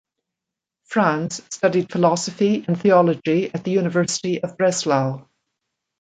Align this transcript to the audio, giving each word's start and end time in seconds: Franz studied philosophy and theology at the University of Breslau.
Franz 0.85 1.43
studied 1.53 1.91
philosophy 1.91 2.65
and 2.67 2.81
theology 2.81 3.53
at 3.53 3.63
the 3.63 3.69
University 3.69 4.41
of 4.41 4.57
Breslau. 4.57 5.27